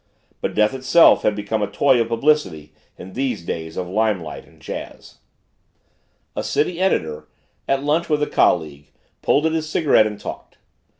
But 0.41 0.55
Death 0.55 0.73
itself 0.73 1.21
had 1.21 1.35
become 1.35 1.61
a 1.61 1.67
toy 1.69 2.01
of 2.01 2.07
publicity 2.07 2.73
in 2.97 3.13
these 3.13 3.43
days 3.45 3.77
of 3.77 3.87
limelight 3.87 4.47
and 4.47 4.59
jazz. 4.59 5.19
A 6.35 6.41
city 6.43 6.79
editor, 6.81 7.27
at 7.67 7.83
lunch 7.83 8.09
with 8.09 8.23
a 8.23 8.27
colleague, 8.27 8.89
pulled 9.21 9.45
at 9.45 9.51
his 9.51 9.69
cigarette 9.69 10.07
and 10.07 10.19
talked. 10.19 10.57